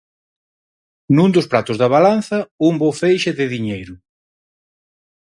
Nun 1.15 1.29
dos 1.35 1.49
pratos 1.51 1.77
da 1.81 1.87
balanza 1.95 2.39
un 2.67 2.73
bo 2.81 2.89
feixe 3.01 3.31
de 3.39 3.45
diñeiro. 3.53 3.95